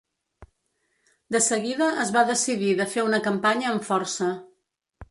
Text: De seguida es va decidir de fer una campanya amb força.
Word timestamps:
De 1.35 1.43
seguida 1.49 1.91
es 2.07 2.15
va 2.17 2.25
decidir 2.33 2.73
de 2.81 2.89
fer 2.95 3.05
una 3.11 3.21
campanya 3.31 3.73
amb 3.77 3.89
força. 3.93 4.37